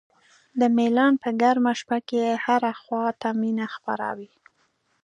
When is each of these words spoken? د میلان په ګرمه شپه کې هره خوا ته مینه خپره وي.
د 0.59 0.61
میلان 0.77 1.13
په 1.23 1.29
ګرمه 1.41 1.73
شپه 1.79 1.97
کې 2.09 2.23
هره 2.45 2.73
خوا 2.81 3.05
ته 3.21 3.29
مینه 3.41 3.67
خپره 3.75 4.07
وي. 4.17 4.31